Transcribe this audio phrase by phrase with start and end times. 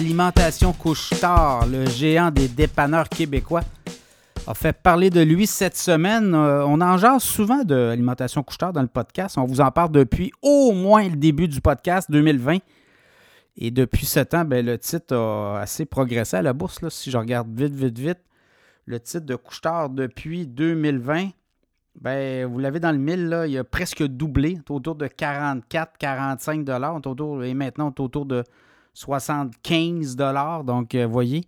[0.00, 3.60] Alimentation Couche-Tard, le géant des dépanneurs québécois,
[4.46, 6.34] a fait parler de lui cette semaine.
[6.34, 9.36] Euh, on en jase souvent de Alimentation Couche-Tard dans le podcast.
[9.36, 12.60] On vous en parle depuis au moins le début du podcast 2020.
[13.58, 16.80] Et depuis ce temps, ben, le titre a assez progressé à la bourse.
[16.80, 18.20] Là, si je regarde vite, vite, vite,
[18.86, 21.28] le titre de Couche-Tard depuis 2020,
[22.00, 26.64] ben, vous l'avez dans le mille, là, il a presque doublé, autour de 44, 45
[26.64, 26.98] dollars,
[27.44, 28.44] et maintenant autour de
[28.94, 30.64] 75 dollars.
[30.64, 31.46] Donc, vous voyez.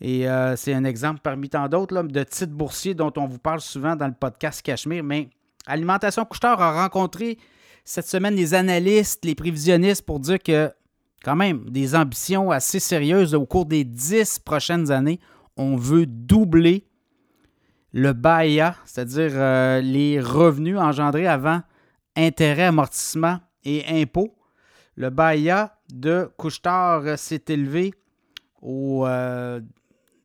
[0.00, 3.60] Et euh, c'est un exemple parmi tant d'autres de titres boursiers dont on vous parle
[3.60, 5.02] souvent dans le podcast Cachemire.
[5.02, 5.28] Mais
[5.66, 7.38] Alimentation Couchetard a rencontré
[7.84, 10.70] cette semaine les analystes, les prévisionnistes pour dire que,
[11.24, 15.18] quand même, des ambitions assez sérieuses au cours des dix prochaines années.
[15.56, 16.86] On veut doubler
[17.92, 21.62] le BAIA, c'est-à-dire euh, les revenus engendrés avant
[22.16, 24.37] intérêts, amortissement et impôts.
[24.98, 27.94] Le BAIA de Couchetard s'est élevé
[28.60, 29.60] au euh,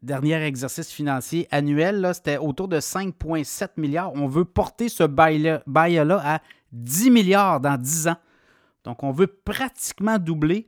[0.02, 2.10] dernier exercice financier annuel.
[2.16, 4.12] C'était autour de 5,7 milliards.
[4.16, 6.40] On veut porter ce BAIA-là à
[6.72, 8.16] 10 milliards dans 10 ans.
[8.84, 10.68] Donc, on veut pratiquement doubler.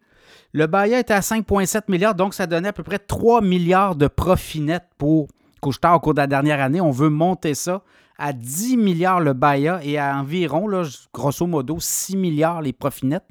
[0.53, 4.05] Le BAIA était à 5,7 milliards, donc ça donnait à peu près 3 milliards de
[4.05, 5.29] profit net pour
[5.61, 6.79] Couchetard au cours de la dernière année.
[6.79, 7.81] On veut monter ça
[8.19, 10.69] à 10 milliards le BAIA et à environ,
[11.11, 13.25] grosso modo, 6 milliards les profits nets.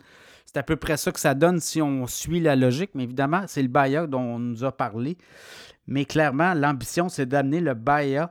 [0.54, 3.42] C'est à peu près ça que ça donne si on suit la logique, mais évidemment,
[3.48, 5.18] c'est le BAIA dont on nous a parlé.
[5.88, 8.30] Mais clairement, l'ambition, c'est d'amener le BAIA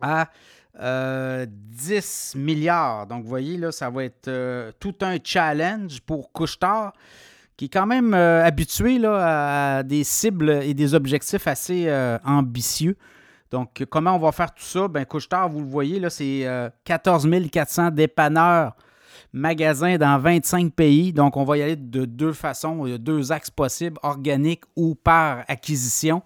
[0.00, 0.28] à
[0.76, 1.46] 10 euh,
[2.38, 3.08] milliards.
[3.08, 6.92] Donc, vous voyez, là, ça va être euh, tout un challenge pour Couchetard,
[7.56, 11.92] qui est quand même euh, habitué là, à des cibles et des objectifs assez
[12.24, 12.96] ambitieux.
[13.50, 14.86] Donc, comment on va faire tout ça?
[14.86, 16.46] Ben, Couchetard, vous le voyez, là, c'est
[16.84, 18.76] 14 400 dépanneurs
[19.32, 21.12] magasins dans 25 pays.
[21.12, 22.86] Donc, on va y aller de deux façons.
[22.86, 26.22] Il y a deux axes possibles, organique ou par acquisition.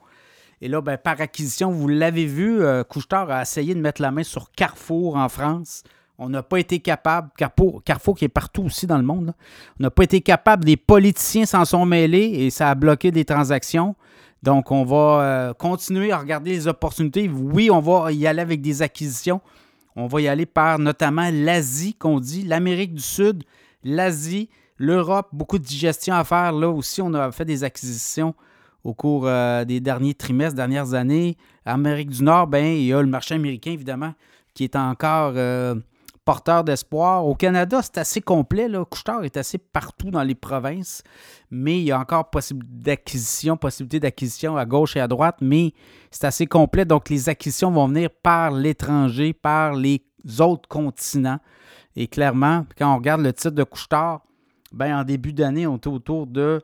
[0.61, 4.23] Et là, ben, par acquisition, vous l'avez vu, euh, a essayé de mettre la main
[4.23, 5.83] sur Carrefour en France.
[6.17, 9.35] On n'a pas été capable, Carrefour, Carrefour qui est partout aussi dans le monde,
[9.81, 13.25] on n'a pas été capable, les politiciens s'en sont mêlés et ça a bloqué des
[13.25, 13.97] transactions.
[14.43, 17.29] Donc, on va euh, continuer à regarder les opportunités.
[17.29, 19.41] Oui, on va y aller avec des acquisitions,
[19.97, 23.45] on va y aller par notamment l'Asie, qu'on dit, l'Amérique du Sud,
[23.85, 26.53] l'Asie, l'Europe, beaucoup de digestion à faire.
[26.53, 28.35] Là aussi, on a fait des acquisitions
[28.83, 31.37] au cours euh, des derniers trimestres, dernières années.
[31.65, 34.15] Amérique du Nord, ben, il y a le marché américain, évidemment,
[34.53, 35.75] qui est encore euh,
[36.25, 37.27] porteur d'espoir.
[37.27, 38.69] Au Canada, c'est assez complet.
[38.69, 38.85] Là.
[39.23, 41.03] est assez partout dans les provinces,
[41.51, 45.73] mais il y a encore possibilité d'acquisition, possibilité d'acquisition à gauche et à droite, mais
[46.11, 46.85] c'est assez complet.
[46.85, 50.03] Donc, les acquisitions vont venir par l'étranger, par les
[50.41, 51.39] autres continents.
[51.97, 54.23] Et clairement, quand on regarde le titre de Couchetard,
[54.73, 56.61] ben, en début d'année, on était autour de,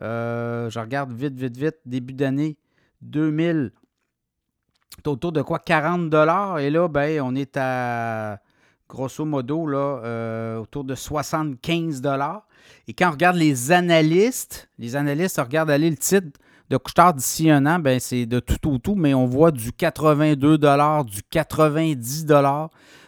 [0.00, 2.56] euh, je regarde vite, vite, vite, début d'année
[3.02, 3.72] 2000,
[5.06, 5.58] autour de quoi?
[5.58, 8.40] 40 dollars et là ben on est à
[8.90, 12.02] grosso modo, là, euh, autour de 75
[12.88, 17.50] Et quand on regarde les analystes, les analystes regardent aller le titre de Couchetard d'ici
[17.50, 22.26] un an, ben c'est de tout au tout, mais on voit du 82 du 90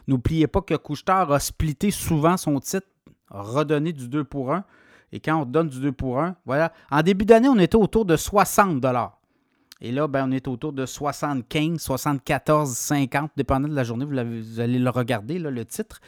[0.08, 2.88] N'oubliez pas que Couchetard a splitté souvent son titre,
[3.30, 4.64] redonné du 2 pour 1.
[5.12, 6.72] Et quand on donne du 2 pour 1, voilà.
[6.90, 8.80] En début d'année, on était autour de 60
[9.82, 14.04] et là, ben, on est autour de 75, 74, 50, dépendant de la journée.
[14.04, 16.00] Vous, allez le regarder, le titre.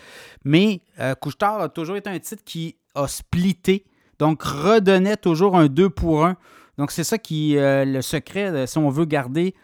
[0.45, 3.85] Mais euh, a toujours été un titre qui a splitté,
[4.19, 6.37] donc redonnait toujours un 2 pour 1.
[6.79, 9.55] Donc, c'est ça qui est le secret, euh, si on veut garder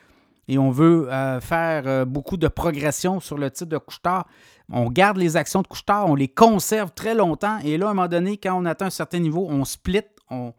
[0.50, 4.26] et on veut euh, faire euh, beaucoup de progression sur le titre de Couchetard.
[4.68, 7.58] On garde les actions de Couchetard, on les conserve très longtemps.
[7.64, 10.52] Et là, à un moment donné, quand on atteint un certain niveau, on split, on,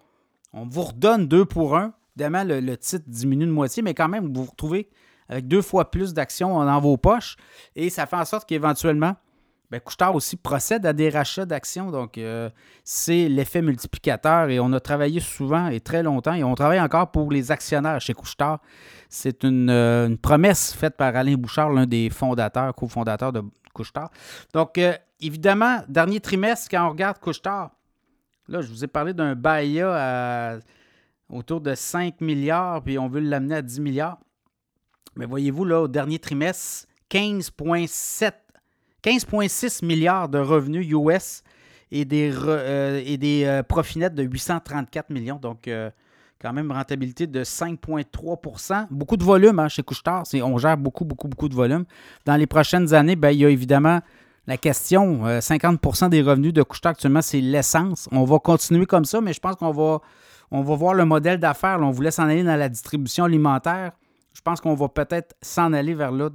[0.53, 4.33] on vous redonne 2 pour 1 Évidemment, le, titre diminue de moitié, mais quand même,
[4.33, 4.89] vous vous retrouvez
[5.29, 7.37] avec deux fois plus d'actions dans vos poches.
[7.75, 9.15] Et ça fait en sorte qu'éventuellement,
[9.71, 11.91] ben, Couchetard aussi procède à des rachats d'actions.
[11.91, 12.49] Donc, euh,
[12.83, 14.49] c'est l'effet multiplicateur.
[14.49, 16.33] Et on a travaillé souvent et très longtemps.
[16.33, 18.59] Et on travaille encore pour les actionnaires chez Couchetard.
[19.07, 23.41] C'est une, euh, promesse faite par Alain Bouchard, l'un des fondateurs, cofondateurs de
[23.73, 24.11] Couchetard.
[24.53, 27.71] Donc, euh, évidemment, dernier trimestre, quand on regarde Couchetard,
[28.49, 30.59] là, je vous ai parlé d'un BAIA à
[31.31, 34.19] autour de 5 milliards, puis on veut l'amener à 10 milliards.
[35.15, 38.33] Mais voyez-vous, là, au dernier trimestre, 15,7
[39.03, 41.43] 15,6 milliards de revenus US
[41.91, 45.37] et des, euh, et des euh, profits nets de 834 millions.
[45.37, 45.89] Donc, euh,
[46.39, 50.23] quand même, rentabilité de 5,3% Beaucoup de volume hein, chez Couchetard.
[50.43, 51.85] On gère beaucoup, beaucoup, beaucoup de volume.
[52.25, 54.01] Dans les prochaines années, ben, il y a évidemment
[54.47, 55.23] la question.
[55.39, 58.09] 50% des revenus de Couchetard actuellement, c'est l'essence.
[58.11, 60.01] On va continuer comme ça, mais je pense qu'on va,
[60.51, 61.79] on va voir le modèle d'affaires.
[61.81, 63.93] On voulait s'en aller dans la distribution alimentaire.
[64.33, 66.29] Je pense qu'on va peut-être s'en aller vers là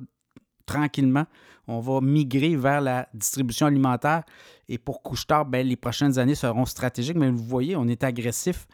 [0.64, 1.24] tranquillement.
[1.68, 4.22] On va migrer vers la distribution alimentaire.
[4.68, 7.16] Et pour Couchetard, ben, les prochaines années seront stratégiques.
[7.16, 8.66] Mais vous voyez, on est agressif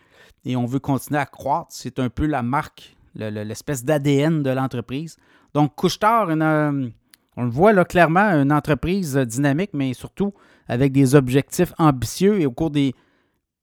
[0.44, 1.68] et on veut continuer à croître.
[1.70, 5.16] C'est un peu la marque, l'espèce d'ADN de l'entreprise.
[5.54, 6.92] Donc, Couchetard, une,
[7.36, 10.32] on le voit là clairement, une entreprise dynamique, mais surtout
[10.68, 12.40] avec des objectifs ambitieux.
[12.40, 12.94] Et au cours des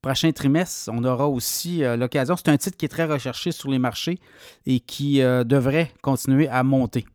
[0.01, 2.36] prochains trimestres, on aura aussi euh, l'occasion.
[2.38, 4.19] C'est un titre qui est très recherché sur les marchés
[4.66, 7.06] et qui euh, devrait continuer à monter.